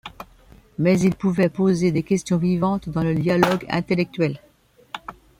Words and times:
Mais 0.79 0.99
il 0.99 1.13
pouvait 1.13 1.49
poser 1.51 1.91
des 1.91 2.01
questions 2.01 2.37
vivantes 2.37 2.89
dans 2.89 3.03
le 3.03 3.13
dialogue 3.13 3.67
intellectuel. 3.69 4.41